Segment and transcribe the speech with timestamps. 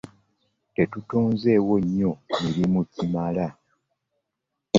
[0.75, 2.11] Tetutonzeewo nnyo
[2.41, 3.47] mirimu kimala.